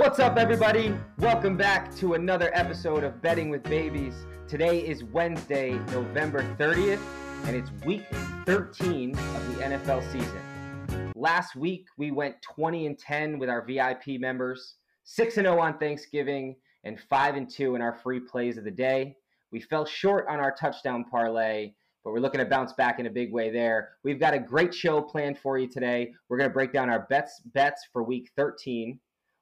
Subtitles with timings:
[0.00, 0.94] What's up, everybody?
[1.18, 4.14] Welcome back to another episode of Betting with Babies.
[4.48, 7.02] Today is Wednesday, November 30th,
[7.44, 8.06] and it's week
[8.46, 11.12] 13 of the NFL season.
[11.14, 15.76] Last week, we went 20 and 10 with our VIP members, 6 and 0 on
[15.76, 19.14] Thanksgiving, and 5 and 2 in our free plays of the day.
[19.52, 23.10] We fell short on our touchdown parlay, but we're looking to bounce back in a
[23.10, 23.90] big way there.
[24.02, 26.14] We've got a great show planned for you today.
[26.30, 28.98] We're going to break down our bets bets for week 13.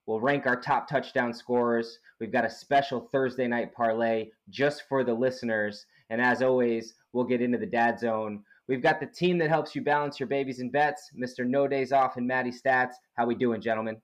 [0.08, 1.98] We'll rank our top touchdown scorers.
[2.18, 5.84] We've got a special Thursday night parlay just for the listeners.
[6.08, 8.42] And as always, we'll get into the dad zone.
[8.68, 11.46] We've got the team that helps you balance your babies and bets, Mr.
[11.46, 12.92] No Days Off and Maddie Stats.
[13.18, 14.00] How we doing, gentlemen?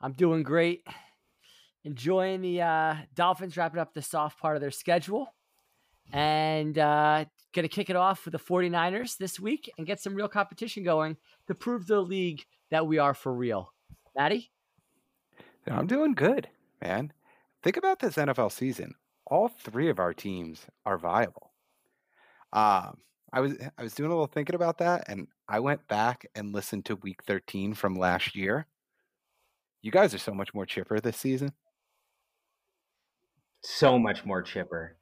[0.00, 0.84] I'm doing great.
[1.84, 5.28] Enjoying the uh, Dolphins wrapping up the soft part of their schedule.
[6.12, 10.16] And uh, going to kick it off with the 49ers this week and get some
[10.16, 12.42] real competition going to prove to the league
[12.72, 13.72] that we are for real.
[14.16, 14.50] Maddie?
[15.70, 16.48] I'm doing good,
[16.82, 17.12] man.
[17.62, 18.94] Think about this NFL season.
[19.26, 21.52] All three of our teams are viable.
[22.52, 22.98] Um,
[23.32, 26.52] I was I was doing a little thinking about that, and I went back and
[26.52, 28.66] listened to Week 13 from last year.
[29.82, 31.52] You guys are so much more chipper this season.
[33.62, 34.96] So much more chipper.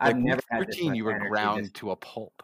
[0.00, 2.42] Like I've never had 13, you were ground to a pulp.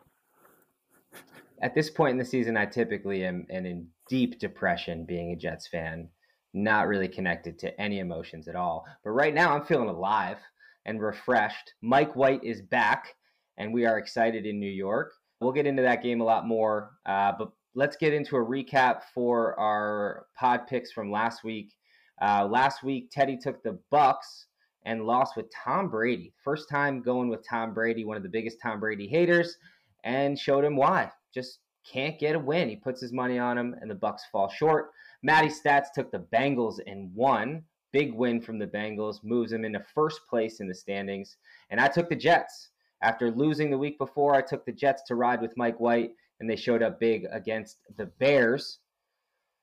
[1.63, 5.37] At this point in the season, I typically am, am in deep depression being a
[5.37, 6.09] Jets fan,
[6.53, 8.85] not really connected to any emotions at all.
[9.05, 10.39] But right now, I'm feeling alive
[10.87, 11.75] and refreshed.
[11.83, 13.15] Mike White is back,
[13.59, 15.13] and we are excited in New York.
[15.41, 19.03] We'll get into that game a lot more, uh, but let's get into a recap
[19.15, 21.73] for our pod picks from last week.
[22.21, 24.47] Uh, last week, Teddy took the Bucks
[24.85, 26.33] and lost with Tom Brady.
[26.45, 29.57] First time going with Tom Brady, one of the biggest Tom Brady haters,
[30.05, 31.11] and showed him why.
[31.33, 32.69] Just can't get a win.
[32.69, 34.91] He puts his money on him, and the Bucks fall short.
[35.23, 37.65] Matty Stats took the Bengals and won.
[37.93, 41.37] Big win from the Bengals, moves them into first place in the standings.
[41.71, 42.71] And I took the Jets.
[43.03, 46.49] After losing the week before, I took the Jets to ride with Mike White, and
[46.49, 48.79] they showed up big against the Bears.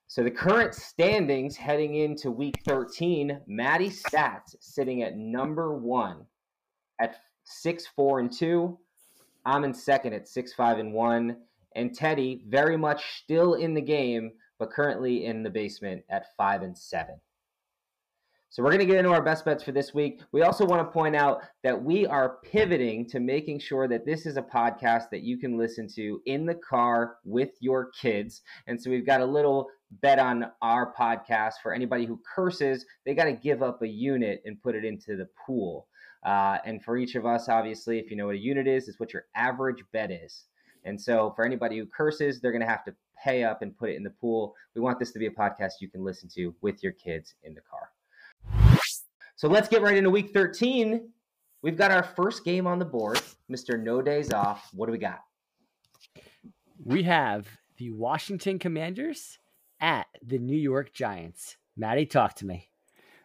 [0.08, 6.26] So the current standings heading into week 13, Matty Stats sitting at number one
[7.00, 8.78] at six four and two.
[9.46, 11.38] I'm in second at six five and one,
[11.76, 16.62] and Teddy very much still in the game, but currently in the basement at five
[16.62, 17.20] and seven.
[18.50, 20.22] So we're going to get into our best bets for this week.
[20.32, 24.26] We also want to point out that we are pivoting to making sure that this
[24.26, 28.42] is a podcast that you can listen to in the car with your kids.
[28.68, 29.68] And so we've got a little
[30.02, 34.42] bet on our podcast for anybody who curses, they got to give up a unit
[34.46, 35.88] and put it into the pool.
[36.26, 39.00] Uh, and for each of us, obviously, if you know what a unit is, it's
[39.00, 40.46] what your average bet is.
[40.86, 43.90] And so for anybody who curses, they're going to have to pay up and put
[43.90, 44.56] it in the pool.
[44.76, 47.54] We want this to be a podcast you can listen to with your kids in
[47.54, 47.92] the car.
[49.36, 51.10] So let's get right into week 13.
[51.62, 53.22] We've got our first game on the board.
[53.52, 53.82] Mr.
[53.82, 54.70] No Days Off.
[54.74, 55.20] What do we got?
[56.84, 59.38] We have the Washington Commanders
[59.80, 61.58] at the New York Giants.
[61.76, 62.70] Maddie, talk to me.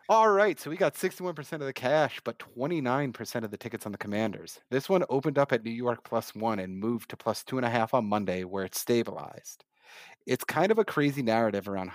[0.08, 3.92] All right, so we got 61% of the cash, but 29% of the tickets on
[3.92, 4.60] the Commanders.
[4.68, 7.64] This one opened up at New York plus one and moved to plus two and
[7.64, 9.64] a half on Monday, where it stabilized.
[10.26, 11.90] It's kind of a crazy narrative around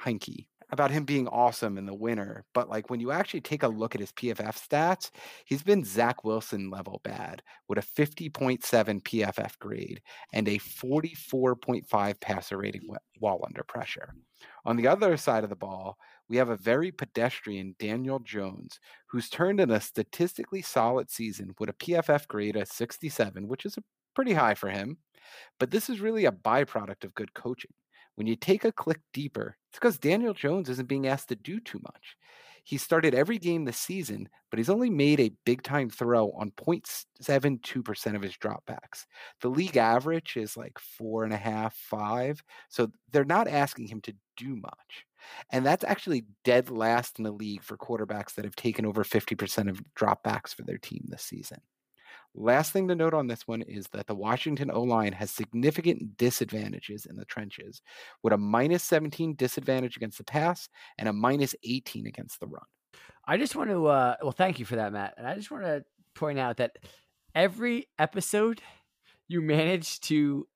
[0.00, 3.68] Heinicke about him being awesome in the winter, but like when you actually take a
[3.68, 5.10] look at his PFF stats,
[5.46, 8.60] he's been Zach Wilson level bad with a 50.7
[9.02, 10.02] PFF grade
[10.32, 12.82] and a 44.5 passer rating
[13.18, 14.14] while under pressure.
[14.66, 15.96] On the other side of the ball,
[16.28, 21.70] we have a very pedestrian Daniel Jones, who's turned in a statistically solid season with
[21.70, 23.78] a PFF grade of 67, which is
[24.18, 24.96] pretty high for him.
[25.60, 27.70] But this is really a byproduct of good coaching.
[28.16, 31.60] When you take a click deeper, it's because Daniel Jones isn't being asked to do
[31.60, 32.16] too much.
[32.64, 36.50] He started every game this season, but he's only made a big time throw on
[36.50, 39.06] 0.72% of his dropbacks.
[39.40, 42.42] The league average is like four and a half, five.
[42.68, 45.06] So they're not asking him to do much.
[45.52, 49.70] And that's actually dead last in the league for quarterbacks that have taken over 50%
[49.70, 51.60] of dropbacks for their team this season.
[52.34, 56.16] Last thing to note on this one is that the Washington O line has significant
[56.16, 57.82] disadvantages in the trenches,
[58.22, 62.62] with a minus 17 disadvantage against the pass and a minus 18 against the run.
[63.26, 65.14] I just want to, uh, well, thank you for that, Matt.
[65.18, 65.84] And I just want to
[66.14, 66.78] point out that
[67.34, 68.60] every episode
[69.26, 70.46] you manage to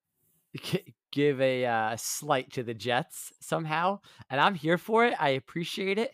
[1.11, 3.99] give a uh, slight to the Jets somehow,
[4.29, 5.13] and I'm here for it.
[5.19, 6.11] I appreciate it,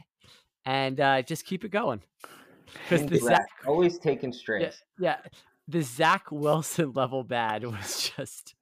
[0.66, 2.02] and uh, just keep it going.
[2.74, 4.62] Because the Zach always taking straight.
[4.62, 5.18] Yeah, yeah,
[5.70, 8.56] the Zach Wilson level bad was just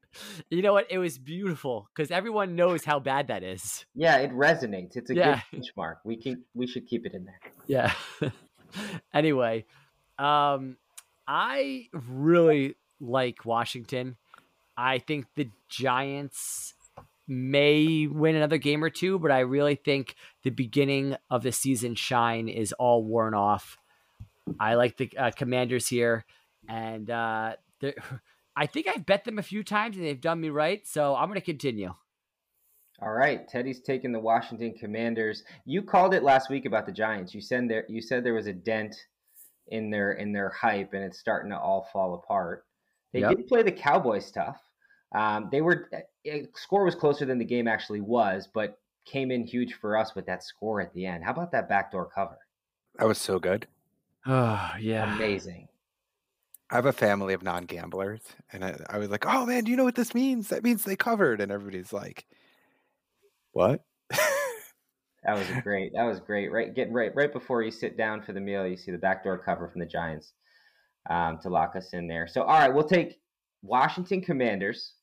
[0.49, 0.87] you know what?
[0.89, 3.85] It was beautiful because everyone knows how bad that is.
[3.93, 4.95] Yeah, it resonates.
[4.97, 5.41] It's a Yeah.
[5.51, 5.97] good benchmark.
[6.03, 7.39] We can we should keep it in there.
[7.67, 7.93] Yeah.
[9.13, 9.65] anyway,
[10.17, 10.77] um,
[11.27, 14.17] I really like Washington.
[14.75, 16.73] I think the Giants
[17.27, 21.93] may win another game or two, but I really think the beginning of the season
[21.95, 23.77] shine is all worn off.
[24.59, 26.25] I like the uh, Commanders here,
[26.67, 27.55] and uh,
[28.55, 30.85] I think I've bet them a few times and they've done me right.
[30.87, 31.93] So I'm going to continue.
[32.99, 35.43] All right, Teddy's taking the Washington Commanders.
[35.65, 37.33] You called it last week about the Giants.
[37.35, 38.95] You said there you said there was a dent
[39.67, 42.65] in their in their hype and it's starting to all fall apart.
[43.13, 43.37] They Yep.
[43.37, 44.59] did play the Cowboys tough.
[45.13, 45.89] Um, they were
[46.25, 50.15] eh, score was closer than the game actually was, but came in huge for us
[50.15, 51.23] with that score at the end.
[51.23, 52.37] How about that backdoor cover?
[52.97, 53.67] That was so good.
[54.25, 55.15] Oh yeah.
[55.15, 55.67] Amazing.
[56.69, 58.21] I have a family of non gamblers,
[58.51, 60.49] and I, I was like, "Oh man, do you know what this means?
[60.49, 62.25] That means they covered." And everybody's like,
[63.51, 63.83] "What?"
[65.27, 65.91] That was great.
[65.93, 66.51] That was great.
[66.51, 69.37] Right, getting right right before you sit down for the meal, you see the backdoor
[69.37, 70.31] cover from the Giants
[71.09, 72.27] um, to lock us in there.
[72.27, 73.19] So, all right, we'll take
[73.61, 74.93] Washington Commanders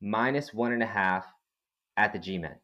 [0.00, 1.26] minus one and a half
[1.98, 2.56] at the G-Men.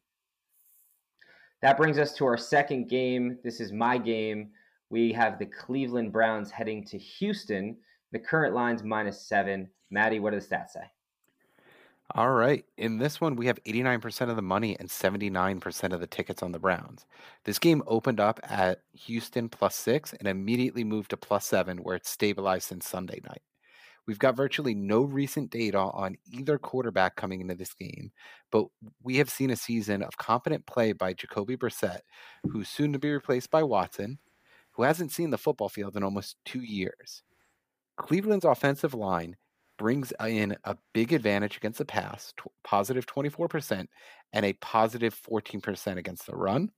[1.61, 3.37] That brings us to our second game.
[3.43, 4.49] This is my game.
[4.89, 7.77] We have the Cleveland Browns heading to Houston.
[8.13, 9.67] The current line's minus seven.
[9.89, 10.83] Maddie, what do the stats say?
[12.15, 12.63] All right.
[12.77, 16.51] In this one, we have 89% of the money and 79% of the tickets on
[16.51, 17.07] the Browns.
[17.43, 21.95] This game opened up at Houston plus six and immediately moved to plus seven, where
[21.95, 23.41] it's stabilized since Sunday night.
[24.05, 28.11] We've got virtually no recent data on either quarterback coming into this game,
[28.51, 28.67] but
[29.01, 32.01] we have seen a season of competent play by Jacoby Brissett,
[32.43, 34.19] who's soon to be replaced by Watson,
[34.71, 37.23] who hasn't seen the football field in almost two years.
[37.97, 39.35] Cleveland's offensive line
[39.77, 43.87] brings in a big advantage against the pass, tw- positive 24%,
[44.31, 46.69] and a positive 14% against the run.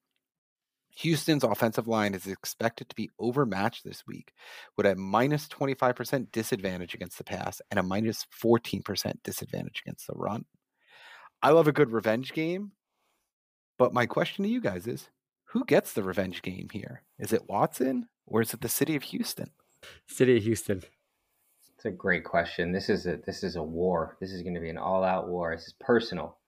[0.97, 4.31] Houston's offensive line is expected to be overmatched this week
[4.77, 10.13] with a minus 25% disadvantage against the pass and a minus 14% disadvantage against the
[10.15, 10.45] run.
[11.41, 12.71] I love a good revenge game,
[13.77, 15.09] but my question to you guys is
[15.49, 17.03] who gets the revenge game here?
[17.19, 19.51] Is it Watson or is it the city of Houston?
[20.07, 20.81] City of Houston.
[21.85, 22.71] A great question.
[22.71, 24.17] This is a this is a war.
[24.19, 25.55] This is going to be an all-out war.
[25.55, 26.39] This is personal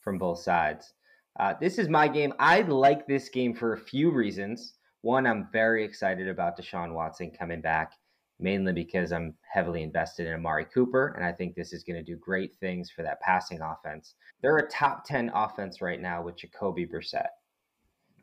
[0.00, 0.94] from both sides.
[1.38, 2.32] Uh, this is my game.
[2.40, 4.74] I like this game for a few reasons.
[5.02, 7.92] One, I'm very excited about Deshaun Watson coming back,
[8.40, 12.02] mainly because I'm heavily invested in Amari Cooper, and I think this is going to
[12.02, 14.16] do great things for that passing offense.
[14.42, 17.28] They're a top 10 offense right now with Jacoby Brissett.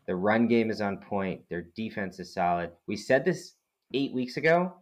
[0.06, 1.47] The run game is on point.
[1.50, 2.71] Their defense is solid.
[2.88, 3.54] We said this
[3.94, 4.74] eight weeks ago.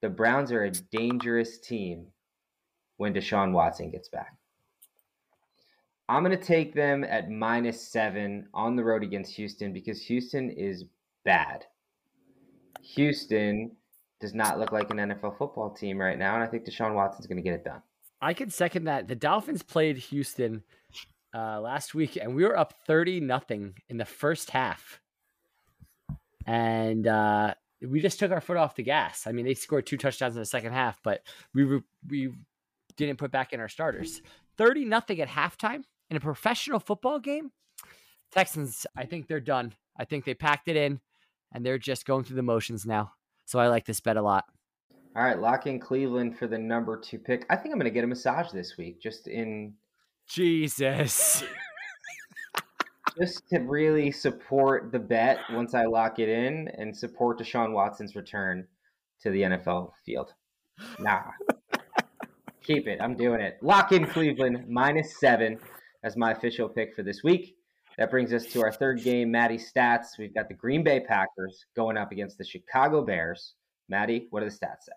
[0.00, 2.06] The Browns are a dangerous team
[2.98, 4.34] when Deshaun Watson gets back.
[6.08, 10.50] I'm going to take them at minus seven on the road against Houston because Houston
[10.50, 10.84] is
[11.24, 11.66] bad.
[12.80, 13.72] Houston
[14.20, 17.26] does not look like an NFL football team right now, and I think Deshaun Watson's
[17.26, 17.82] going to get it done.
[18.20, 19.06] I can second that.
[19.06, 20.62] The Dolphins played Houston
[21.34, 25.00] uh, last week, and we were up thirty nothing in the first half,
[26.46, 27.54] and uh,
[27.86, 29.26] we just took our foot off the gas.
[29.26, 31.22] I mean, they scored two touchdowns in the second half, but
[31.54, 32.32] we were, we
[32.96, 34.20] didn't put back in our starters.
[34.56, 37.52] Thirty nothing at halftime in a professional football game.
[38.32, 39.74] Texans, I think they're done.
[39.96, 41.00] I think they packed it in,
[41.52, 43.12] and they're just going through the motions now.
[43.46, 44.44] So I like this bet a lot.
[45.16, 47.46] All right, lock in Cleveland for the number two pick.
[47.48, 49.74] I think I'm going to get a massage this week, just in
[50.28, 51.42] Jesus.
[53.20, 58.14] just to really support the bet once I lock it in and support Deshaun Watson's
[58.14, 58.66] return
[59.22, 60.34] to the NFL field.
[60.98, 61.22] Nah.
[62.62, 63.00] Keep it.
[63.00, 63.58] I'm doing it.
[63.62, 65.58] Lock in Cleveland minus seven
[66.04, 67.56] as my official pick for this week.
[67.96, 70.18] That brings us to our third game, Maddie stats.
[70.18, 73.54] We've got the Green Bay Packers going up against the Chicago Bears.
[73.88, 74.92] Maddie, what do the stats say?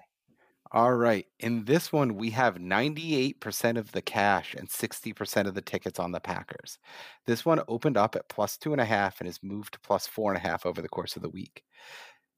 [0.73, 1.25] All right.
[1.39, 6.13] In this one, we have 98% of the cash and 60% of the tickets on
[6.13, 6.79] the Packers.
[7.25, 10.07] This one opened up at plus two and a half and has moved to plus
[10.07, 11.63] four and a half over the course of the week.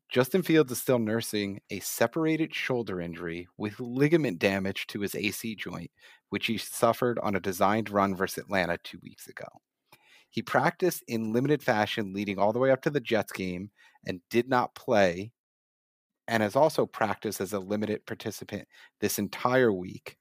[0.09, 5.55] Justin Fields is still nursing a separated shoulder injury with ligament damage to his AC
[5.55, 5.91] joint,
[6.29, 9.47] which he suffered on a designed run versus Atlanta two weeks ago.
[10.31, 13.69] He practiced in limited fashion leading all the way up to the Jets game
[14.07, 15.31] and did not play
[16.27, 18.67] and has also practiced as a limited participant
[18.99, 20.17] this entire week.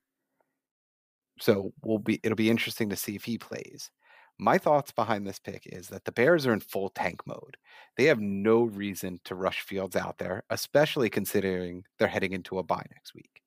[1.38, 3.90] So we'll be it'll be interesting to see if he plays.
[4.38, 7.56] My thoughts behind this pick is that the Bears are in full tank mode.
[7.96, 12.62] They have no reason to rush Fields out there, especially considering they're heading into a
[12.62, 13.42] bye next week.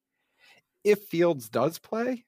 [0.84, 2.26] If Fields does play,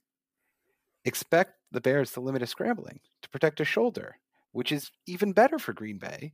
[1.06, 4.18] expect the Bears to limit his scrambling to protect his shoulder,
[4.52, 6.34] which is even better for Green Bay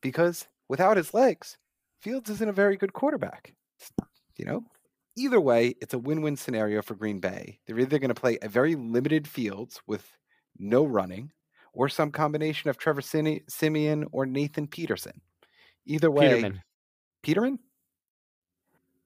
[0.00, 1.56] because without his legs,
[2.00, 3.54] Fields isn't a very good quarterback.
[4.36, 4.64] You know,
[5.16, 7.58] either way, it's a win win scenario for Green Bay.
[7.66, 10.16] They're either going to play a very limited Fields with
[10.58, 11.32] no running
[11.72, 15.20] or some combination of Trevor Siemian or Nathan Peterson.
[15.86, 16.62] Either way, Peterman.
[17.22, 17.58] Peterman?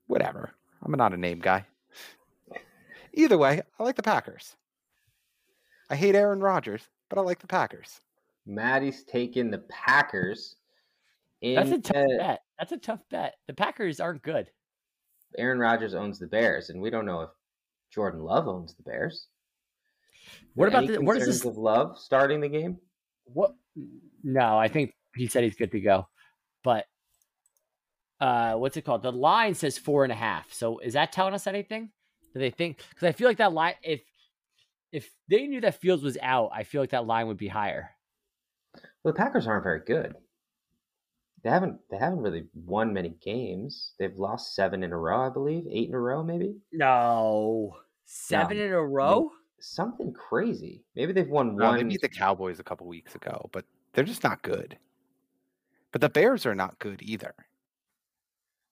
[0.07, 0.51] Whatever.
[0.81, 1.65] I'm not a name guy.
[3.13, 4.55] Either way, I like the Packers.
[5.89, 8.01] I hate Aaron Rodgers, but I like the Packers.
[8.45, 10.55] Maddie's taking the Packers.
[11.43, 12.39] That's a tough bet.
[12.57, 13.35] That's a tough bet.
[13.47, 14.47] The Packers aren't good.
[15.37, 17.29] Aaron Rodgers owns the Bears, and we don't know if
[17.91, 19.27] Jordan Love owns the Bears.
[20.53, 22.77] What about the what is this of Love starting the game?
[23.25, 23.55] What?
[24.23, 26.07] No, I think he said he's good to go.
[26.63, 26.85] But
[28.21, 29.03] uh, what's it called?
[29.03, 30.53] The line says four and a half.
[30.53, 31.89] So is that telling us anything?
[32.33, 32.81] Do they think?
[32.89, 34.01] Because I feel like that line, if
[34.91, 37.89] if they knew that Fields was out, I feel like that line would be higher.
[39.03, 40.15] Well, the Packers aren't very good.
[41.43, 43.93] They haven't they haven't really won many games.
[43.99, 46.55] They've lost seven in a row, I believe, eight in a row, maybe.
[46.71, 48.63] No, seven no.
[48.63, 49.31] in a row.
[49.59, 50.83] Something crazy.
[50.95, 51.77] Maybe they've won no, one.
[51.77, 54.77] They beat the Cowboys a couple weeks ago, but they're just not good.
[55.91, 57.33] But the Bears are not good either.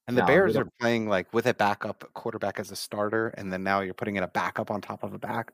[0.08, 3.52] And the no, Bears are playing like with a backup quarterback as a starter, and
[3.52, 5.52] then now you're putting in a backup on top of a back.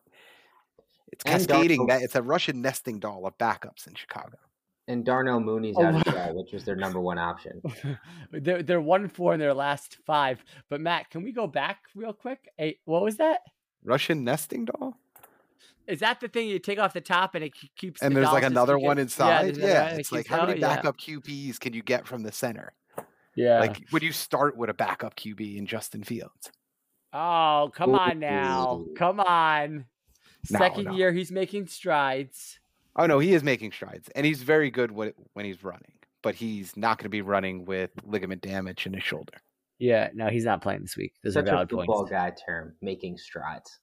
[1.13, 1.87] It's cascading.
[1.87, 4.39] That it's a Russian nesting doll of backups in Chicago.
[4.89, 7.63] And Darnell Mooney's oh, out as well, which was their number one option.
[8.33, 10.43] they're they're one four in their last five.
[10.71, 12.49] But Matt, can we go back real quick?
[12.57, 13.41] Hey, what was that?
[13.85, 14.99] Russian nesting doll.
[15.87, 18.03] Is that the thing you take off the top and it keeps?
[18.03, 19.57] And the there's like another one inside.
[19.57, 21.17] Yeah, yeah it's like how many backup yeah.
[21.17, 22.73] QBs can you get from the center?
[23.39, 23.61] Yeah.
[23.61, 26.51] Like, would you start with a backup QB in Justin Fields?
[27.13, 28.85] Oh, come on now.
[28.97, 29.87] Come on.
[30.45, 30.97] Second no, no.
[30.97, 32.58] year, he's making strides.
[32.99, 34.09] Oh, no, he is making strides.
[34.17, 37.91] And he's very good when he's running, but he's not going to be running with
[38.05, 39.35] ligament damage in his shoulder.
[39.79, 41.15] Yeah, no, he's not playing this week.
[41.23, 42.11] Those Such are valid a football points.
[42.11, 43.79] guy term, making strides.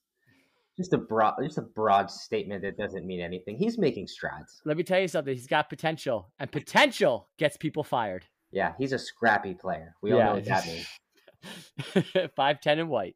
[0.75, 3.55] Just a broad, just a broad statement that doesn't mean anything.
[3.57, 4.61] He's making strides.
[4.65, 5.33] Let me tell you something.
[5.33, 8.25] He's got potential, and potential gets people fired.
[8.51, 9.95] Yeah, he's a scrappy player.
[10.01, 10.25] We all yeah.
[10.25, 12.31] know what that means.
[12.35, 13.15] Five ten and white.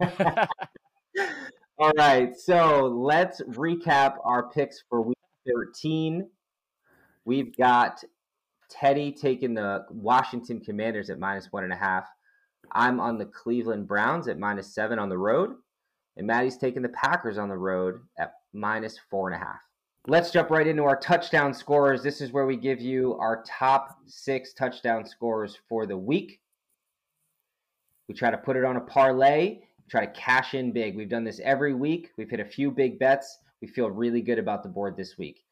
[1.78, 6.28] all right, so let's recap our picks for week thirteen.
[7.24, 8.02] We've got
[8.68, 12.06] Teddy taking the Washington Commanders at minus one and a half.
[12.72, 15.50] I'm on the Cleveland Browns at minus seven on the road,
[16.16, 19.60] and Maddie's taking the Packers on the road at minus four and a half.
[20.08, 22.02] Let's jump right into our touchdown scores.
[22.02, 26.40] This is where we give you our top six touchdown scores for the week.
[28.08, 30.96] We try to put it on a parlay, try to cash in big.
[30.96, 32.10] We've done this every week.
[32.18, 33.38] We've hit a few big bets.
[33.62, 35.44] We feel really good about the board this week.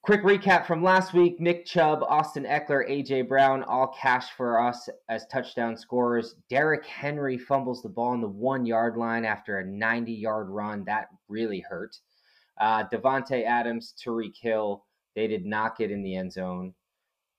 [0.00, 4.88] Quick recap from last week Nick Chubb, Austin Ekeler, AJ Brown, all cash for us
[5.10, 6.36] as touchdown scorers.
[6.48, 10.82] Derrick Henry fumbles the ball on the one yard line after a 90 yard run.
[10.86, 11.94] That really hurt.
[12.58, 14.82] Uh, Davante Adams, Tyreek Hill,
[15.14, 16.72] they did not get in the end zone.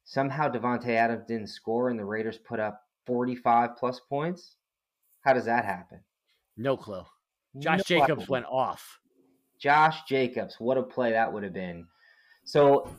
[0.04, 4.58] Somehow Davante Adams didn't score, and the Raiders put up 45 plus points.
[5.22, 6.02] How does that happen?
[6.56, 7.04] No clue.
[7.58, 8.32] Josh no Jacobs clue.
[8.34, 9.00] went off.
[9.60, 11.86] Josh Jacobs, what a play that would have been.
[12.46, 12.90] So,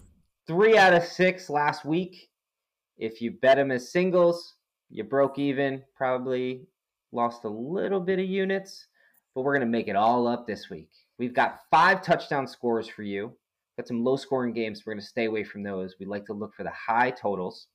[0.47, 2.29] three out of six last week.
[2.99, 4.57] If you bet him as singles,
[4.91, 6.67] you broke even, probably
[7.13, 8.87] lost a little bit of units,
[9.35, 10.91] but we're going to make it all up this week.
[11.19, 13.33] We've got five touchdown scores for you.
[13.79, 14.83] Got some low scoring games.
[14.85, 15.95] We're going to stay away from those.
[15.99, 17.69] We'd like to look for the high totals.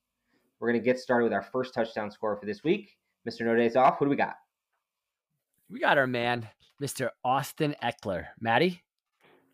[0.60, 2.96] We're going to get started with our first touchdown score for this week.
[3.28, 3.44] Mr.
[3.44, 4.36] No Days Off, who do we got?
[5.70, 6.48] We got our man,
[6.80, 7.10] Mr.
[7.24, 8.26] Austin Ekeler.
[8.40, 8.82] Maddie?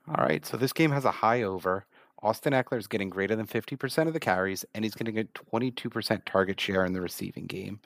[0.09, 0.45] All right.
[0.45, 1.87] So this game has a high over.
[2.23, 5.35] Austin Ekeler is getting greater than 50% of the carries, and he's going to get
[5.35, 7.81] 22% target share in the receiving game.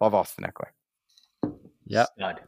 [0.00, 1.52] Love Austin Ekeler.
[1.86, 2.08] Yep.
[2.16, 2.40] Stud.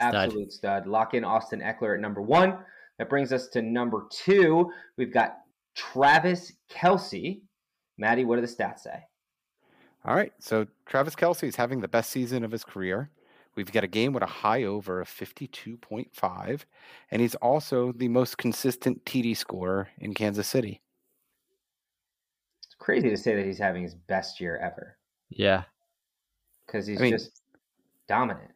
[0.00, 0.82] Absolute stud.
[0.82, 0.86] stud.
[0.86, 2.58] Lock in Austin Ekeler at number one.
[2.98, 4.70] That brings us to number two.
[4.98, 5.38] We've got
[5.74, 7.40] Travis Kelce.
[7.98, 9.02] Maddie, what do the stats say?
[10.04, 10.32] All right.
[10.38, 13.10] So Travis Kelce is having the best season of his career.
[13.56, 16.60] We've got a game with a high over of 52.5,
[17.10, 20.80] and he's also the most consistent TD scorer in Kansas City.
[22.64, 24.96] It's crazy to say that he's having his best year ever.
[25.28, 25.64] Yeah.
[26.66, 27.42] Because he's I mean, just
[28.08, 28.50] dominant.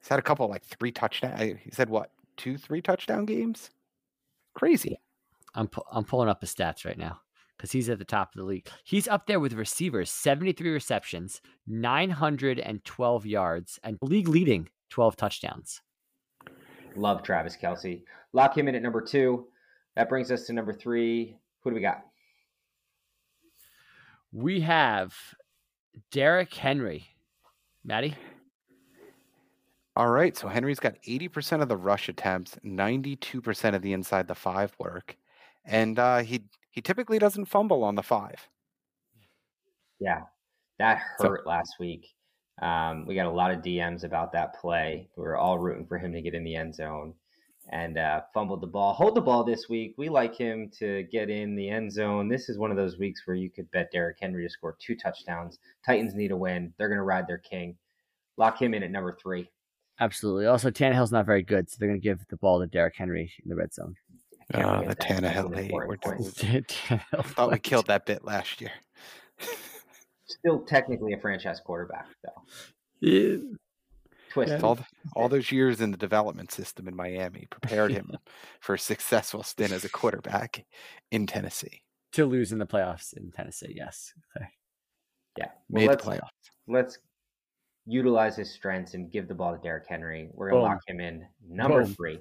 [0.00, 1.58] He's had a couple like three touchdown.
[1.62, 3.70] He said what two, three touchdown games?
[4.54, 4.98] Crazy.
[5.54, 7.20] I'm pu- I'm pulling up his stats right now
[7.58, 8.68] because he's at the top of the league.
[8.84, 15.82] He's up there with receivers, 73 receptions, 912 yards, and league leading 12 touchdowns.
[16.94, 18.02] Love Travis Kelce.
[18.32, 19.46] Lock him in at number two.
[19.96, 21.36] That brings us to number three.
[21.60, 22.04] Who do we got?
[24.32, 25.14] We have
[26.12, 27.08] Derrick Henry.
[27.84, 28.14] Maddie?
[29.96, 30.36] All right.
[30.36, 35.16] So Henry's got 80% of the rush attempts, 92% of the inside the five work.
[35.64, 38.48] And uh, he he typically doesn't fumble on the five.
[40.00, 40.22] Yeah,
[40.78, 42.14] that hurt so, last week.
[42.62, 45.08] Um, we got a lot of DMs about that play.
[45.16, 47.14] We were all rooting for him to get in the end zone
[47.70, 48.94] and uh, fumbled the ball.
[48.94, 49.94] Hold the ball this week.
[49.96, 52.28] We like him to get in the end zone.
[52.28, 54.96] This is one of those weeks where you could bet Derrick Henry to score two
[54.96, 55.58] touchdowns.
[55.84, 56.72] Titans need a win.
[56.78, 57.76] They're going to ride their king.
[58.36, 59.48] Lock him in at number three.
[60.00, 60.46] Absolutely.
[60.46, 63.32] Also, Tannehill's not very good, so they're going to give the ball to Derrick Henry
[63.42, 63.96] in the red zone.
[64.54, 65.72] Oh, the Tannehill hate.
[65.72, 68.72] We're I thought we killed that bit last year.
[70.26, 72.42] Still technically a franchise quarterback, though.
[73.00, 73.36] Yeah.
[74.30, 74.62] Twist.
[74.62, 78.12] All, the, all those years in the development system in Miami prepared him
[78.60, 80.66] for a successful stint as a quarterback
[81.10, 81.82] in Tennessee.
[82.12, 84.12] To lose in the playoffs in Tennessee, yes.
[84.36, 84.46] Okay.
[85.36, 85.46] Yeah.
[85.68, 86.28] Well, Made the playoffs.
[86.66, 86.98] Let's
[87.86, 90.28] utilize his strengths and give the ball to Derrick Henry.
[90.32, 91.94] We're going to lock him in number Boom.
[91.94, 92.18] three.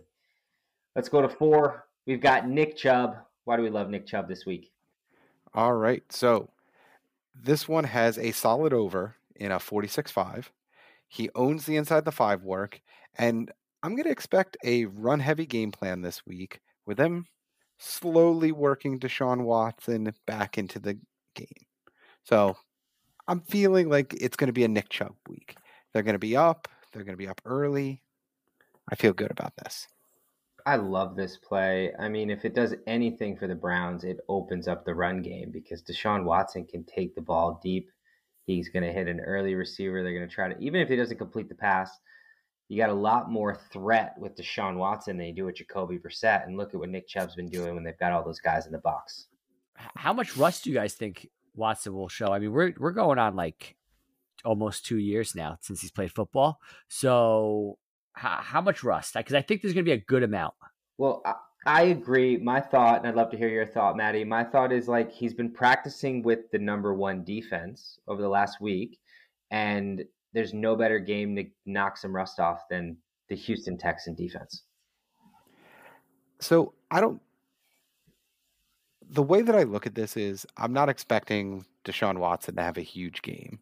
[0.95, 1.86] Let's go to four.
[2.07, 3.17] We've got Nick Chubb.
[3.43, 4.71] Why do we love Nick Chubb this week?
[5.53, 6.03] All right.
[6.09, 6.49] So
[7.35, 10.51] this one has a solid over in a 46 5.
[11.09, 12.81] He owns the inside the five work.
[13.17, 13.51] And
[13.83, 17.27] I'm going to expect a run heavy game plan this week with them
[17.77, 20.97] slowly working Deshaun Watson back into the
[21.35, 21.47] game.
[22.23, 22.57] So
[23.27, 25.55] I'm feeling like it's going to be a Nick Chubb week.
[25.93, 26.67] They're going to be up.
[26.91, 28.01] They're going to be up early.
[28.89, 29.87] I feel good about this.
[30.67, 31.93] I love this play.
[31.97, 35.49] I mean, if it does anything for the Browns, it opens up the run game
[35.49, 37.89] because Deshaun Watson can take the ball deep.
[38.43, 40.03] He's going to hit an early receiver.
[40.03, 41.89] They're going to try to, even if he doesn't complete the pass,
[42.67, 46.45] you got a lot more threat with Deshaun Watson than you do with Jacoby Brissett.
[46.45, 48.73] And look at what Nick Chubb's been doing when they've got all those guys in
[48.73, 49.27] the box.
[49.95, 52.33] How much rust do you guys think Watson will show?
[52.33, 53.77] I mean, we're we're going on like
[54.43, 56.59] almost two years now since he's played football.
[56.89, 57.77] So
[58.17, 59.13] how, how much rust?
[59.13, 60.53] Because I think there's going to be a good amount.
[60.97, 61.33] Well, I,
[61.65, 62.37] I agree.
[62.37, 64.23] My thought, and I'd love to hear your thought, Maddie.
[64.23, 68.61] My thought is like he's been practicing with the number one defense over the last
[68.61, 68.99] week,
[69.51, 70.03] and
[70.33, 72.97] there's no better game to knock some rust off than
[73.29, 74.63] the Houston Texan defense.
[76.39, 77.21] So I don't.
[79.09, 82.77] The way that I look at this is, I'm not expecting Deshaun Watson to have
[82.77, 83.59] a huge game.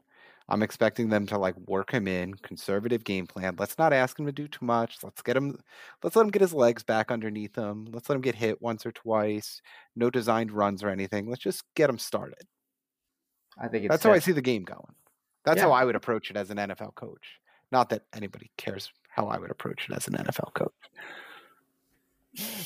[0.48, 3.56] I'm expecting them to like work him in, conservative game plan.
[3.58, 4.98] Let's not ask him to do too much.
[5.04, 5.60] Let's get him
[6.04, 7.88] let's let him get his legs back underneath him.
[7.92, 9.62] Let's let him get hit once or twice.
[9.96, 11.28] No designed runs or anything.
[11.28, 12.44] Let's just get him started.
[13.58, 14.94] I think That's how I see the game going.
[15.46, 15.64] That's yeah.
[15.64, 17.40] how I would approach it as an NFL coach.
[17.72, 20.74] Not that anybody cares how I would approach it as an NFL coach.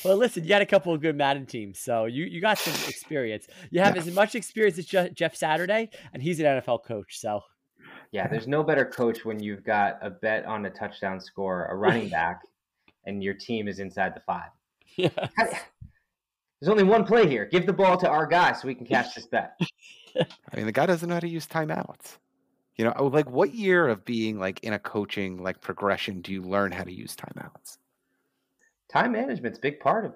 [0.03, 2.73] Well, listen, you got a couple of good Madden teams, so you, you got some
[2.89, 3.47] experience.
[3.69, 4.01] You have yeah.
[4.01, 7.19] as much experience as Jeff Saturday, and he's an NFL coach.
[7.19, 7.41] So
[8.11, 11.75] yeah, there's no better coach when you've got a bet on a touchdown score, a
[11.75, 12.41] running back,
[13.05, 14.49] and your team is inside the five.
[14.95, 15.09] Yeah.
[15.37, 17.45] There's only one play here.
[17.45, 19.57] Give the ball to our guy so we can catch this bet.
[20.17, 22.17] I mean, the guy doesn't know how to use timeouts.
[22.75, 26.33] You know, oh, like what year of being like in a coaching like progression do
[26.33, 27.77] you learn how to use timeouts?
[28.91, 30.13] Time management's a big part of.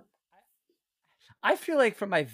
[1.43, 2.27] I feel like from my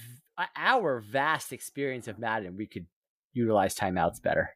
[0.56, 2.86] our vast experience of Madden, we could
[3.34, 4.56] utilize timeouts better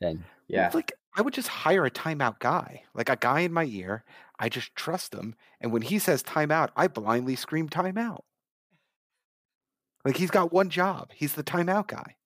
[0.00, 0.66] than yeah.
[0.66, 4.04] It's Like I would just hire a timeout guy, like a guy in my ear.
[4.38, 8.20] I just trust him, and when he says timeout, I blindly scream timeout.
[10.04, 11.10] Like he's got one job.
[11.14, 12.16] He's the timeout guy.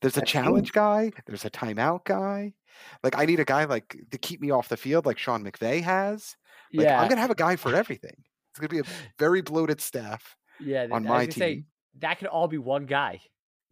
[0.00, 1.12] There's a challenge guy.
[1.26, 2.54] There's a timeout guy.
[3.02, 5.82] Like I need a guy like to keep me off the field, like Sean McVay
[5.82, 6.36] has.
[6.72, 8.24] Like, yeah, I'm gonna have a guy for everything.
[8.50, 10.36] It's gonna be a very bloated staff.
[10.58, 11.32] Yeah, on my team.
[11.32, 11.64] Say,
[12.00, 13.20] that could all be one guy.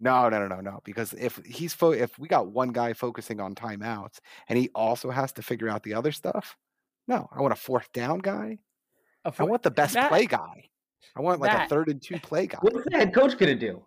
[0.00, 0.80] No, no, no, no, no.
[0.84, 5.10] Because if he's fo- if we got one guy focusing on timeouts and he also
[5.10, 6.56] has to figure out the other stuff,
[7.06, 8.58] no, I want a fourth down guy.
[9.24, 10.68] I want the best play guy.
[11.16, 12.58] I want like a third and two play guy.
[12.60, 13.82] What's the head coach gonna do?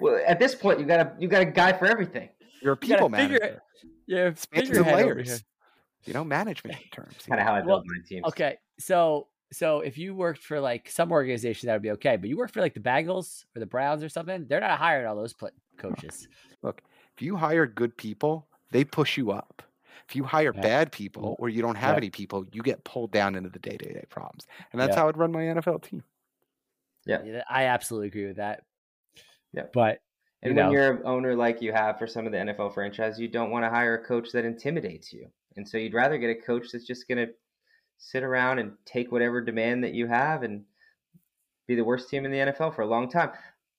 [0.00, 2.28] Well, at this point, you got a you got a guy for everything.
[2.60, 3.34] You're a people you manager.
[3.34, 3.62] Figure,
[4.06, 5.42] yeah, figure layers.
[6.04, 7.16] You know, management terms.
[7.26, 8.22] kind of how I build well, my team.
[8.26, 12.16] Okay, so so if you worked for like some organization, that would be okay.
[12.16, 15.06] But you work for like the Bengals or the Browns or something, they're not hiring
[15.06, 15.34] all those
[15.76, 16.28] coaches.
[16.62, 16.82] Look,
[17.16, 19.62] if you hire good people, they push you up.
[20.08, 20.60] If you hire yeah.
[20.60, 21.98] bad people or you don't have yeah.
[21.98, 24.46] any people, you get pulled down into the day to day problems.
[24.72, 25.00] And that's yeah.
[25.00, 26.02] how I'd run my NFL team.
[27.06, 27.42] Yeah.
[27.48, 28.62] I absolutely agree with that.
[29.52, 29.64] Yeah.
[29.72, 30.00] But
[30.42, 30.72] and when know.
[30.72, 33.64] you're an owner like you have for some of the NFL franchise, you don't want
[33.64, 35.28] to hire a coach that intimidates you.
[35.56, 37.32] And so you'd rather get a coach that's just going to
[37.98, 40.64] sit around and take whatever demand that you have and
[41.66, 43.30] be the worst team in the NFL for a long time.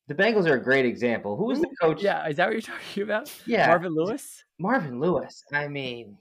[0.07, 1.35] The Bengals are a great example.
[1.35, 2.01] Who was the coach?
[2.01, 3.33] Yeah, is that what you're talking about?
[3.45, 3.67] Yeah.
[3.67, 4.43] Marvin Lewis?
[4.57, 5.43] Marvin Lewis.
[5.51, 6.17] I mean,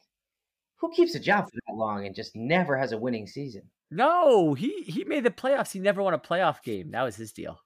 [0.77, 3.63] who keeps a job for that long and just never has a winning season?
[3.91, 5.73] No, he he made the playoffs.
[5.73, 6.91] He never won a playoff game.
[6.91, 7.61] That was his deal.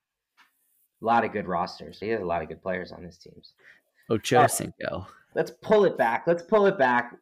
[1.01, 1.99] A lot of good rosters.
[1.99, 3.55] He has a lot of good players on his teams.
[4.11, 5.07] Ocho Cinco.
[5.35, 6.25] Let's pull it back.
[6.27, 7.17] Let's pull it back.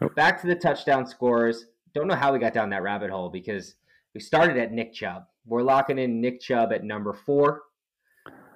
[0.00, 0.08] Oh.
[0.10, 1.66] Back to the touchdown scores.
[1.94, 3.76] Don't know how we got down that rabbit hole because
[4.14, 5.24] we started at Nick Chubb.
[5.46, 7.62] We're locking in Nick Chubb at number four,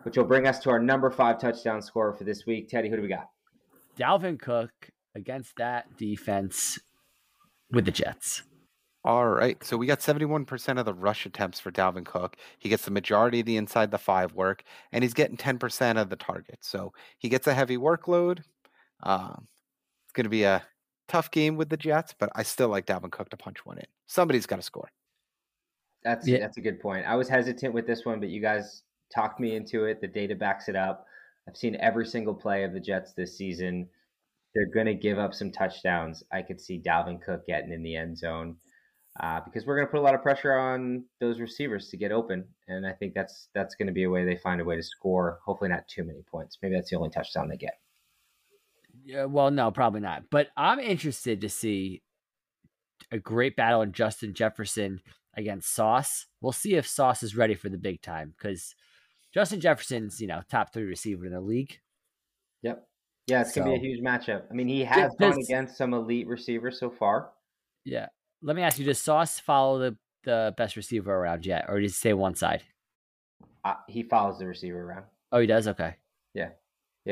[0.02, 2.68] which will bring us to our number five touchdown scorer for this week.
[2.68, 3.28] Teddy, who do we got?
[3.96, 6.78] Dalvin Cook against that defense
[7.70, 8.42] with the Jets.
[9.04, 9.62] All right.
[9.62, 12.36] So we got 71% of the rush attempts for Dalvin Cook.
[12.58, 16.10] He gets the majority of the inside the five work, and he's getting 10% of
[16.10, 16.68] the targets.
[16.68, 18.40] So he gets a heavy workload.
[19.02, 19.46] Um,
[20.04, 20.62] it's going to be a
[21.08, 23.86] tough game with the Jets, but I still like Dalvin Cook to punch one in.
[24.06, 24.90] Somebody's got to score.
[26.04, 26.38] That's Yeah.
[26.38, 27.06] that's a good point.
[27.06, 28.82] I was hesitant with this one, but you guys
[29.14, 30.00] talked me into it.
[30.00, 31.06] The data backs it up.
[31.48, 33.88] I've seen every single play of the Jets this season.
[34.54, 36.22] They're going to give up some touchdowns.
[36.32, 38.56] I could see Dalvin Cook getting in the end zone
[39.20, 42.12] uh, because we're going to put a lot of pressure on those receivers to get
[42.12, 44.76] open, and I think that's that's going to be a way they find a way
[44.76, 45.40] to score.
[45.44, 46.58] Hopefully, not too many points.
[46.62, 47.78] Maybe that's the only touchdown they get.
[49.08, 50.24] Yeah, well, no, probably not.
[50.30, 52.02] But I'm interested to see
[53.10, 55.00] a great battle in Justin Jefferson
[55.34, 56.26] against Sauce.
[56.42, 58.74] We'll see if Sauce is ready for the big time because
[59.32, 61.78] Justin Jefferson's, you know, top three receiver in the league.
[62.62, 62.86] Yep.
[63.28, 64.42] Yeah, it's going to be a huge matchup.
[64.50, 67.30] I mean, he has does- gone against some elite receivers so far.
[67.86, 68.08] Yeah.
[68.42, 71.92] Let me ask you: Does Sauce follow the the best receiver around yet, or does
[71.92, 72.62] he stay one side?
[73.64, 75.04] Uh, he follows the receiver around.
[75.32, 75.66] Oh, he does.
[75.66, 75.96] Okay.
[76.34, 76.50] Yeah,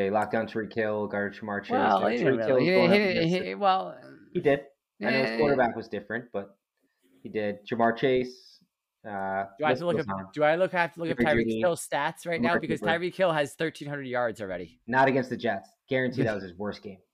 [0.04, 1.70] he locked down Tyreek Hill, guarded Ja'Marr Chase.
[1.70, 3.96] Well, Now, he didn't really- was he- he- he- well,
[4.32, 4.60] He did.
[5.00, 6.56] I know his quarterback was different, but
[7.22, 7.66] he did.
[7.66, 8.60] Ja'Marr Chase.
[9.06, 10.28] Uh, Do I have to look goes at on.
[10.34, 12.90] Do I look have to look at Cooper Tyreek Hill's stats right now because Cooper.
[12.92, 14.80] Tyreek Hill has 1,300 yards already.
[14.88, 15.70] Not against the Jets.
[15.88, 16.98] Guarantee that was his worst game.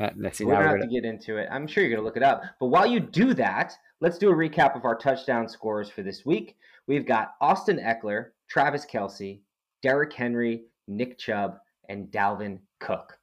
[0.00, 1.46] Uh, let's see, We're now gonna have gonna- to get into it.
[1.52, 2.42] I'm sure you're gonna look it up.
[2.58, 6.24] But while you do that, let's do a recap of our touchdown scores for this
[6.24, 6.56] week.
[6.86, 9.42] We've got Austin Ekeler, Travis Kelce,
[9.82, 10.64] Derrick Henry,
[10.96, 13.18] Nick Chubb, and Dalvin Cook.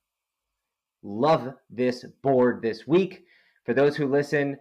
[1.04, 3.24] Love this board this week.
[3.66, 4.58] For those who listen,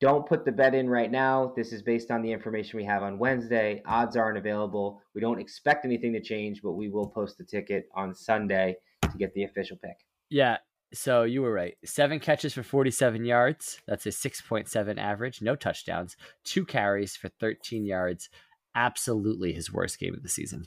[0.00, 1.52] don't put the bet in right now.
[1.56, 3.82] This is based on the information we have on Wednesday.
[3.86, 5.00] Odds aren't available.
[5.14, 8.76] We don't expect anything to change, but we will post the ticket on Sunday
[9.10, 9.96] to get the official pick.
[10.28, 10.58] Yeah.
[10.92, 11.76] So you were right.
[11.84, 13.80] Seven catches for 47 yards.
[13.86, 15.42] That's a 6.7 average.
[15.42, 16.16] No touchdowns.
[16.44, 18.28] Two carries for 13 yards.
[18.74, 20.66] Absolutely his worst game of the season.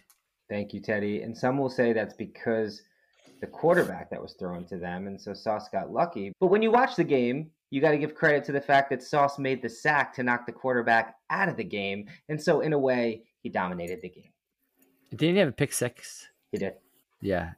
[0.50, 1.22] Thank you, Teddy.
[1.22, 2.82] And some will say that's because
[3.42, 6.34] the quarterback that was thrown to them, and so Sauce got lucky.
[6.40, 9.02] But when you watch the game, you got to give credit to the fact that
[9.02, 12.74] Sauce made the sack to knock the quarterback out of the game, and so in
[12.74, 14.32] a way, he dominated the game.
[15.12, 16.28] Didn't he have a pick six?
[16.52, 16.74] He did.
[17.22, 17.52] Yeah.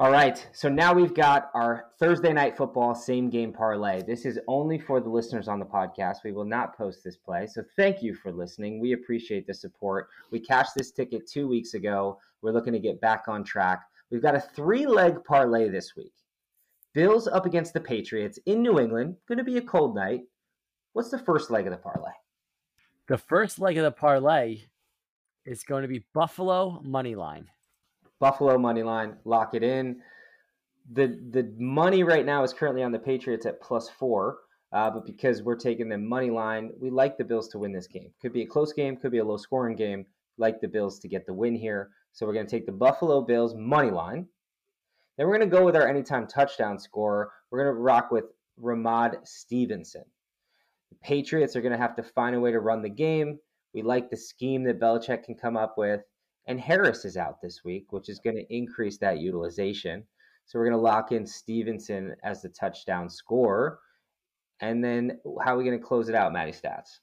[0.00, 4.00] All right, so now we've got our Thursday night football same game parlay.
[4.00, 6.18] This is only for the listeners on the podcast.
[6.22, 7.48] We will not post this play.
[7.48, 8.78] So thank you for listening.
[8.78, 10.08] We appreciate the support.
[10.30, 12.20] We cashed this ticket two weeks ago.
[12.42, 13.82] We're looking to get back on track.
[14.08, 16.12] We've got a three leg parlay this week
[16.94, 19.16] Bills up against the Patriots in New England.
[19.26, 20.20] Going to be a cold night.
[20.92, 22.12] What's the first leg of the parlay?
[23.08, 24.62] The first leg of the parlay
[25.44, 27.48] is going to be Buffalo money line.
[28.20, 30.00] Buffalo money line, lock it in.
[30.92, 34.38] The the money right now is currently on the Patriots at plus four,
[34.72, 37.86] uh, but because we're taking the money line, we like the Bills to win this
[37.86, 38.10] game.
[38.20, 40.06] Could be a close game, could be a low scoring game.
[40.38, 43.20] Like the Bills to get the win here, so we're going to take the Buffalo
[43.20, 44.26] Bills money line.
[45.16, 47.32] Then we're going to go with our anytime touchdown scorer.
[47.50, 48.26] We're going to rock with
[48.62, 50.04] Rhamondre Stevenson.
[50.90, 53.38] The Patriots are going to have to find a way to run the game.
[53.74, 56.00] We like the scheme that Belichick can come up with.
[56.48, 60.02] And Harris is out this week, which is going to increase that utilization.
[60.46, 63.78] So we're going to lock in Stevenson as the touchdown scorer.
[64.60, 67.00] And then how are we going to close it out, Matty Stats?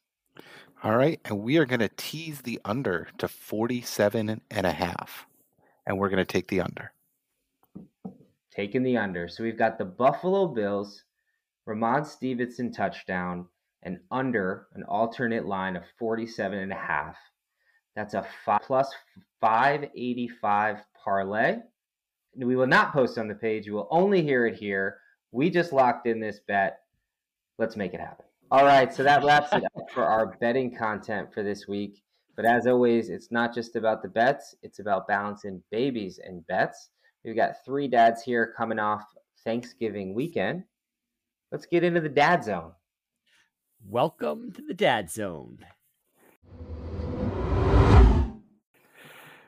[0.84, 1.22] All right.
[1.26, 5.28] And we are going to tease the under to 47 and a half.
[5.86, 6.92] And we're going to take the under.
[8.52, 9.28] Taking the under.
[9.28, 11.04] So we've got the Buffalo Bills,
[11.70, 13.48] Rhamondre Stevenson touchdown,
[13.84, 17.16] and under an alternate line of 47 and a half.
[17.96, 18.94] That's a five, plus
[19.42, 21.58] 585 parlay.
[22.36, 23.66] We will not post on the page.
[23.66, 25.00] You will only hear it here.
[25.32, 26.80] We just locked in this bet.
[27.58, 28.26] Let's make it happen.
[28.52, 32.04] All right, so that wraps it up for our betting content for this week.
[32.36, 36.90] But as always, it's not just about the bets, it's about balancing babies and bets.
[37.24, 39.04] We've got three dads here coming off
[39.46, 40.66] Thanksgiving weekend.
[41.52, 42.74] Let's get into the dad zone.
[43.88, 45.60] Welcome to the Dad Zone.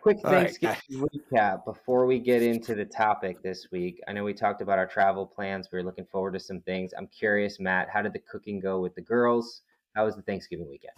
[0.07, 3.99] Quick All right, Thanksgiving recap before we get into the topic this week.
[4.07, 5.67] I know we talked about our travel plans.
[5.69, 6.93] We are looking forward to some things.
[6.97, 9.63] I'm curious, Matt, how did the cooking go with the girls?
[9.97, 10.93] How was the Thanksgiving weekend?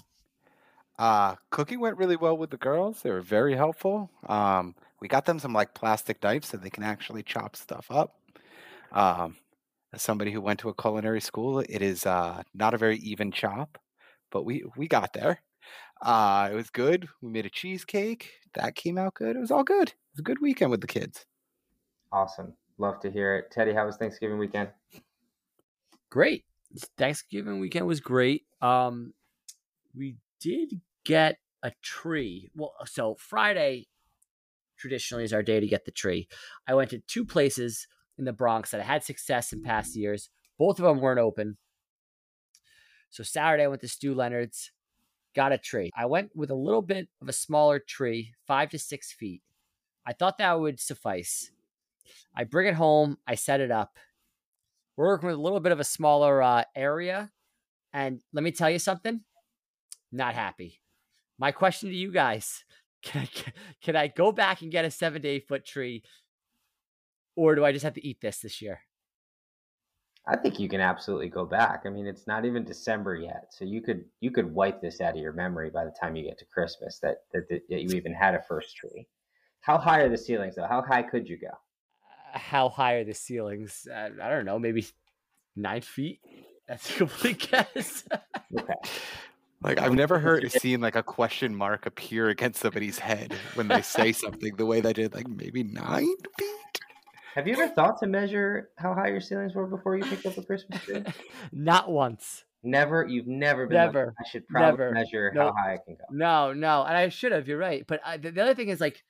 [1.00, 3.02] Uh, cooking went really well with the girls.
[3.02, 4.12] They were very helpful.
[4.28, 8.20] Um, we got them some like plastic knives so they can actually chop stuff up.
[8.92, 9.38] Um,
[9.92, 13.32] as somebody who went to a culinary school, it is uh, not a very even
[13.32, 13.80] chop,
[14.30, 15.42] but we we got there.
[16.02, 17.10] Uh, it was good.
[17.22, 19.36] We made a cheesecake that came out good.
[19.36, 19.90] It was all good.
[19.90, 21.26] It was a good weekend with the kids.
[22.12, 22.54] Awesome.
[22.78, 23.52] Love to hear it.
[23.52, 24.70] Teddy, how was Thanksgiving weekend?
[26.10, 26.46] Great.
[26.98, 28.44] Thanksgiving weekend was great.
[28.62, 29.14] Um,
[29.96, 32.50] we did get a tree.
[32.56, 33.88] Well, so Friday
[34.78, 36.28] traditionally is our day to get the tree.
[36.68, 40.30] I went to two places in the Bronx that I had success in past years.
[40.58, 41.58] Both of them weren't open.
[43.10, 44.72] So Saturday I went to Stew Leonard's,
[45.36, 45.90] got a tree.
[45.96, 49.42] I went with a little bit of a smaller tree, five to six feet.
[50.06, 51.52] I thought that would suffice.
[52.36, 53.98] I bring it home, I set it up.
[54.98, 57.32] We're working with a little bit of a smaller uh, area.
[57.94, 59.22] And let me tell you something,
[60.12, 60.80] not happy.
[61.38, 62.64] My question to you guys
[63.04, 66.04] can I, can I go back and get a seven to eight foot tree
[67.36, 68.82] or do I just have to eat this this year?
[70.30, 71.84] I think you can absolutely go back.
[71.86, 75.16] I mean, it's not even December yet, so you could you could wipe this out
[75.16, 78.14] of your memory by the time you get to Christmas that that, that you even
[78.14, 79.08] had a first tree.
[79.62, 80.68] How high are the ceilings though?
[80.68, 81.48] How high could you go?
[81.48, 83.88] Uh, how high are the ceilings?
[83.92, 84.86] Uh, I don't know, maybe
[85.56, 86.20] nine feet.
[86.68, 88.04] That's a complete guess.
[88.56, 88.74] okay.
[89.64, 93.82] Like I've never heard seen like a question mark appear against somebody's head when they
[93.82, 96.69] say something the way they did, like maybe nine feet.
[97.36, 100.38] Have you ever thought to measure how high your ceilings were before you picked up
[100.38, 101.04] a Christmas tree?
[101.52, 102.44] Not once.
[102.64, 103.06] Never.
[103.08, 103.78] You've never been.
[103.78, 104.08] Never.
[104.08, 104.92] Like, I should probably Never.
[104.92, 105.54] measure Nope.
[105.56, 106.04] how high I can go.
[106.12, 107.48] No, no, and I should have.
[107.48, 109.04] You're right, but I, the, the other thing is like,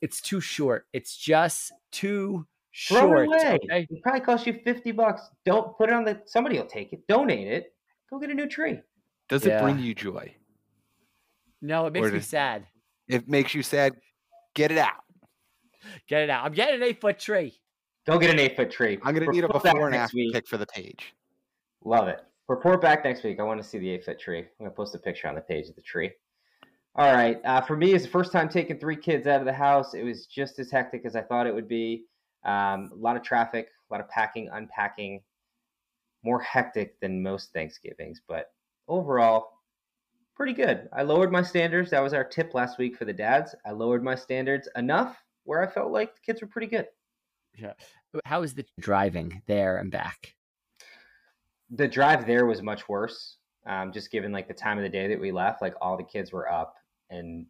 [0.00, 0.86] it's too short.
[0.92, 2.46] It's just too
[2.88, 3.18] Throw short.
[3.20, 3.58] it away.
[3.64, 3.86] okay?
[3.90, 5.22] It probably cost you fifty bucks.
[5.44, 6.20] Don't put it on the.
[6.26, 7.06] Somebody will take it.
[7.08, 7.74] Donate it.
[8.10, 8.80] Go get a new tree.
[9.28, 10.34] Does it bring you joy?
[11.62, 12.66] No, it makes Or me does- sad.
[13.08, 13.94] It makes you sad.
[14.54, 15.03] Get it out.
[16.08, 16.44] Get it out.
[16.44, 17.58] I'm getting an eight foot tree.
[18.06, 18.98] Go get an eight foot tree.
[19.02, 20.32] I'm gonna need a Report back before and next after week.
[20.34, 21.14] pic for the page.
[21.84, 22.20] Love it.
[22.48, 23.40] Report back next week.
[23.40, 24.40] I want to see the eight foot tree.
[24.40, 26.10] I'm gonna post a picture on the page of the tree.
[26.96, 27.40] All right.
[27.44, 29.94] Uh, for me, it's the first time taking three kids out of the house.
[29.94, 32.04] It was just as hectic as I thought it would be.
[32.44, 35.22] Um, a lot of traffic, a lot of packing, unpacking.
[36.22, 38.52] More hectic than most Thanksgivings, but
[38.88, 39.48] overall,
[40.34, 40.88] pretty good.
[40.92, 41.90] I lowered my standards.
[41.90, 43.54] That was our tip last week for the dads.
[43.66, 46.86] I lowered my standards enough where I felt like the kids were pretty good.
[47.56, 47.74] Yeah.
[48.24, 50.34] How is the driving there and back?
[51.70, 53.38] the drive there was much worse.
[53.66, 56.04] Um, just given like the time of the day that we left, like all the
[56.04, 56.74] kids were up,
[57.10, 57.46] and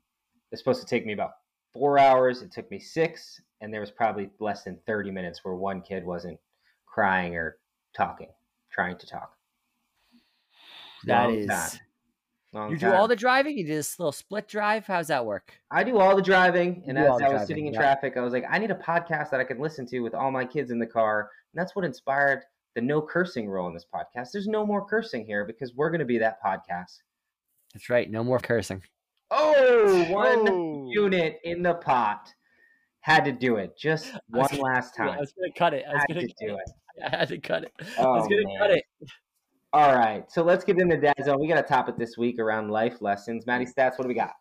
[0.53, 1.33] it's supposed to take me about
[1.73, 2.41] four hours.
[2.41, 6.05] It took me six, and there was probably less than thirty minutes where one kid
[6.05, 6.39] wasn't
[6.87, 7.59] crying or
[7.97, 8.29] talking,
[8.71, 9.37] trying to talk.
[11.05, 11.81] That is.
[12.55, 12.63] Time.
[12.63, 13.59] Long You do all the driving.
[13.59, 14.87] You do this little split drive.
[14.87, 15.53] How's that work?
[15.71, 17.67] I do all the driving, and You do all as the I was driving, sitting
[17.67, 17.81] in yeah.
[17.81, 20.31] traffic, I was like, I need a podcast that I can listen to with all
[20.31, 22.41] my kids in the car, and that's what inspired
[22.75, 24.29] the no cursing rule in this podcast.
[24.33, 26.99] There's no more cursing here because we're going to be that podcast.
[27.73, 28.11] That's right.
[28.11, 28.83] No more cursing.
[29.31, 30.89] Oh, one Oh.
[30.93, 32.33] unit in the pot.
[33.01, 35.15] Had to do it just I was one last Yeah, time.
[35.17, 35.85] I was gonna cut it.
[35.87, 36.61] I was Had gonna cut do it.
[36.97, 37.03] it.
[37.13, 37.73] I had to cut it.
[37.81, 38.85] I Oh, was gonna cut it.
[39.75, 41.41] All right, so let's get into dad zone.
[41.41, 43.45] We got a topic this week around life lessons.
[43.45, 44.35] Maddie Stats, what do we got?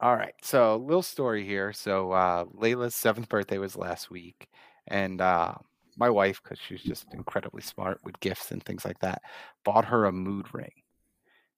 [0.00, 0.32] All right.
[0.40, 1.74] So, little story here.
[1.74, 4.48] So, uh, Layla's seventh birthday was last week,
[4.88, 5.52] and uh,
[5.98, 9.20] my wife, because she's just incredibly smart with gifts and things like that,
[9.64, 10.72] bought her a mood ring.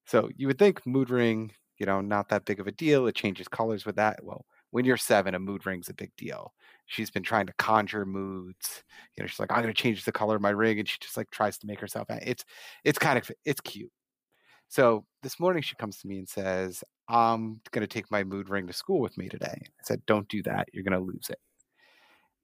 [0.05, 3.07] So, you would think mood ring, you know, not that big of a deal.
[3.07, 4.19] It changes colors with that.
[4.21, 6.53] Well, when you're seven, a mood ring's a big deal.
[6.87, 8.83] She's been trying to conjure moods.
[9.17, 11.17] You know, she's like, I'm gonna change the color of my ring, and she just
[11.17, 12.09] like tries to make herself.
[12.11, 12.45] It's,
[12.83, 13.93] it's kind of, it's cute.
[14.67, 18.67] So this morning she comes to me and says, I'm to take my mood ring
[18.67, 19.57] to school with me today.
[19.63, 20.67] I said, Don't do that.
[20.73, 21.39] You're to lose it.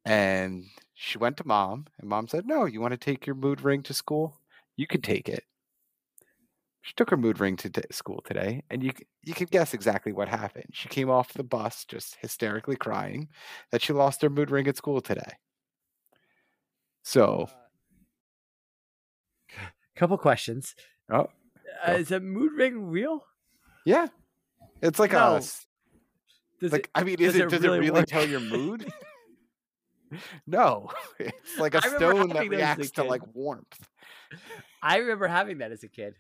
[0.05, 3.61] And she went to mom, and mom said, No, you want to take your mood
[3.61, 4.39] ring to school?
[4.77, 5.43] You can take it.
[6.83, 10.13] She took her mood ring to t- school today, and you you can guess exactly
[10.13, 10.71] what happened.
[10.73, 13.29] She came off the bus just hysterically crying
[13.71, 15.33] that she lost her mood ring at school today.
[17.03, 17.49] So,
[19.97, 20.75] Couple questions.
[21.13, 21.27] oh
[21.87, 23.25] Uh, is a mood ring real?
[23.85, 24.07] yeah,
[24.83, 25.37] it's like No.
[25.37, 25.41] a
[26.61, 26.91] Does like it?
[26.95, 28.07] I mean, is does it, it does really it really work?
[28.07, 28.91] tell your mood?
[30.47, 30.91] No,
[31.21, 33.79] it's like a stone that having those as a reacts to like warmth.
[34.83, 36.15] I remember having that as a kid.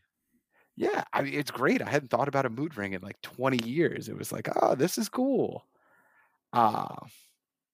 [0.76, 1.82] Yeah, I mean it's great.
[1.82, 4.08] I hadn't thought about a mood ring in like 20 years.
[4.08, 5.66] It was like, oh, this is cool.
[6.52, 6.94] Uh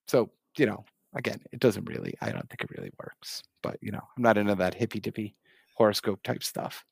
[0.08, 3.42] so, you know, again, it doesn't really I don't think it really works.
[3.62, 5.36] But you know, I'm not into that hippy dippy
[5.76, 6.84] horoscope type stuff.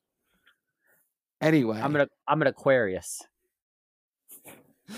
[1.41, 3.23] Anyway, I'm an I'm an Aquarius.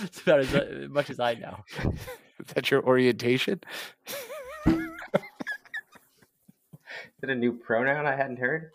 [0.03, 1.59] It's about as mu- much as I know.
[2.40, 3.61] is that your orientation?
[7.16, 8.73] Is it a new pronoun I hadn't heard?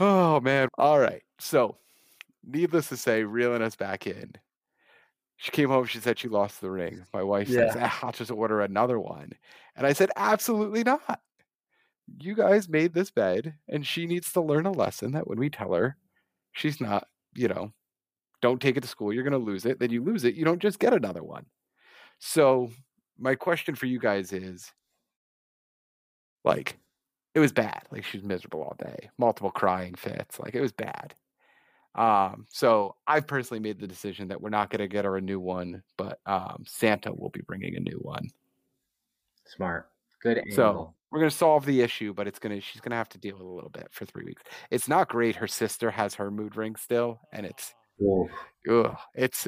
[0.00, 0.68] oh man.
[0.78, 1.22] All right.
[1.38, 1.76] So,
[2.46, 4.32] needless to say, reeling us back in.
[5.36, 5.86] She came home.
[5.86, 7.04] She said she lost the ring.
[7.12, 9.32] My wife says, "Ah, "I'll just order another one,"
[9.76, 11.20] and I said, "Absolutely not.
[12.20, 15.50] You guys made this bed, and she needs to learn a lesson that when we
[15.50, 15.96] tell her,
[16.52, 17.72] she's not, you know,
[18.40, 19.12] don't take it to school.
[19.12, 19.78] You're going to lose it.
[19.78, 20.34] Then you lose it.
[20.34, 21.46] You don't just get another one."
[22.18, 22.70] So,
[23.18, 24.72] my question for you guys is,
[26.44, 26.78] like,
[27.34, 27.82] it was bad.
[27.90, 30.40] Like she was miserable all day, multiple crying fits.
[30.40, 31.14] Like it was bad.
[31.94, 35.20] Um, so I've personally made the decision that we're not going to get her a
[35.20, 38.30] new one, but um, Santa will be bringing a new one.
[39.46, 39.88] Smart.
[40.22, 40.54] Good angle.
[40.54, 43.08] So we're going to solve the issue, but it's going to she's going to have
[43.10, 44.42] to deal with it a little bit for three weeks.
[44.70, 45.36] It's not great.
[45.36, 47.74] Her sister has her mood ring still, and it's
[48.70, 49.46] ugh, it's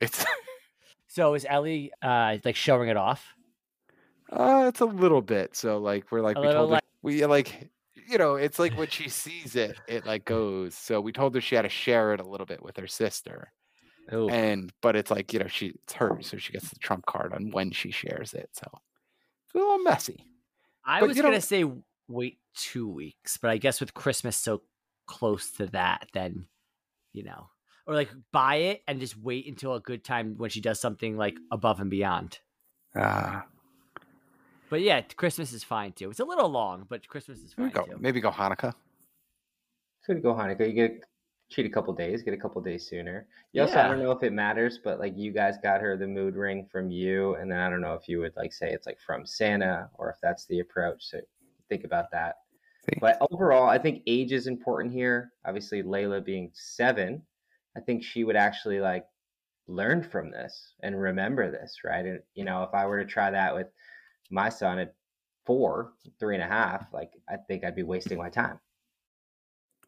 [0.00, 0.24] it's
[1.14, 3.24] So is Ellie uh like showing it off?
[4.32, 5.54] uh, it's a little bit.
[5.54, 7.70] So like we're like A we little told her like- we like
[8.08, 10.74] you know it's like when she sees it, it like goes.
[10.74, 13.52] So we told her she had to share it a little bit with her sister.
[14.12, 14.28] Ooh.
[14.28, 17.32] and but it's like you know she it's hers so she gets the trump card
[17.32, 18.68] on when she shares it so
[19.46, 20.26] it's a little messy
[20.84, 21.64] I but was you gonna say
[22.06, 24.60] wait two weeks, but I guess with Christmas so
[25.06, 26.46] close to that, then
[27.14, 27.48] you know,
[27.86, 31.16] or like buy it and just wait until a good time when she does something
[31.16, 32.38] like above and beyond.
[32.96, 33.42] uh
[34.70, 36.10] But yeah, Christmas is fine too.
[36.10, 37.98] It's a little long, but Christmas is maybe fine go too.
[38.00, 38.74] maybe go hanukkah
[40.06, 40.66] Could go Hanukkah.
[40.66, 41.04] You get
[41.50, 43.26] cheat a couple days, get a couple days sooner.
[43.52, 46.06] You also, I don't know if it matters, but like you guys got her the
[46.06, 48.86] mood ring from you, and then I don't know if you would like say it's
[48.86, 51.04] like from Santa or if that's the approach.
[51.04, 51.20] So
[51.68, 52.36] think about that.
[52.86, 52.98] See.
[53.00, 55.32] But overall, I think age is important here.
[55.46, 57.22] Obviously, Layla being seven,
[57.76, 59.06] I think she would actually like
[59.66, 62.04] learn from this and remember this, right?
[62.04, 63.68] And you know, if I were to try that with
[64.30, 64.94] my son at
[65.46, 68.58] four, three and a half, like I think I'd be wasting my time.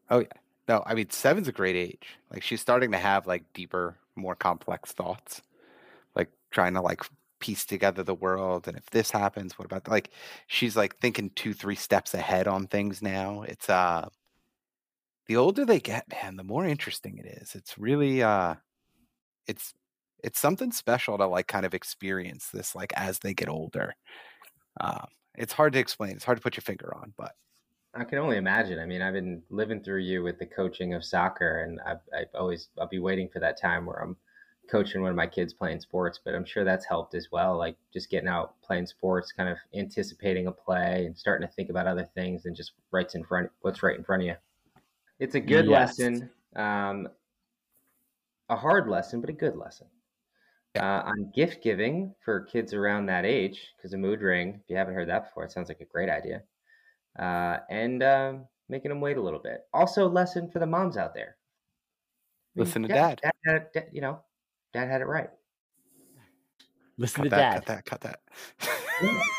[0.09, 0.27] Oh yeah.
[0.67, 4.35] No i mean seven's a great age like she's starting to have like deeper more
[4.35, 5.41] complex thoughts
[6.15, 7.03] like trying to like
[7.39, 10.09] piece together the world and if this happens what about like
[10.47, 14.07] she's like thinking two three steps ahead on things now it's uh
[15.27, 18.55] the older they get man the more interesting it is it's really uh
[19.47, 19.73] it's
[20.23, 23.95] it's something special to like kind of experience this like as they get older
[24.81, 27.33] um it's hard to explain it's hard to put your finger on but
[27.93, 28.79] I can only imagine.
[28.79, 32.33] I mean, I've been living through you with the coaching of soccer, and I've, I've
[32.35, 34.17] always I'll be waiting for that time where I'm
[34.69, 36.19] coaching one of my kids playing sports.
[36.23, 37.57] But I'm sure that's helped as well.
[37.57, 41.69] Like just getting out playing sports, kind of anticipating a play and starting to think
[41.69, 44.35] about other things than just right in front what's right in front of you.
[45.19, 45.99] It's a good Yes.
[45.99, 47.07] lesson, um,
[48.49, 49.87] a hard lesson, but a good lesson.
[50.79, 54.75] Uh, on gift giving for kids around that age, because a mood ring, if you
[54.77, 56.43] haven't heard that before, it sounds like a great idea
[57.17, 59.65] uh, and um, making them wait a little bit.
[59.73, 61.35] Also, lesson for the moms out there.
[62.55, 63.19] I mean, Listen to dad.
[63.23, 63.31] dad.
[63.43, 64.19] Dad, had- dad- you know,
[64.71, 65.31] dad had it right.
[66.99, 67.53] Listen cut to that dad.
[67.55, 69.21] cut that cut that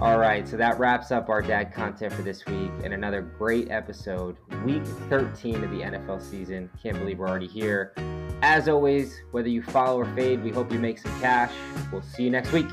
[0.00, 3.70] All right, so that wraps up our dad content for this week and another great
[3.70, 6.70] episode, week 13 of the NFL season.
[6.82, 7.92] Can't believe we're already here.
[8.40, 11.52] As always, whether you follow or fade, we hope you make some cash.
[11.92, 12.70] We'll see you next week.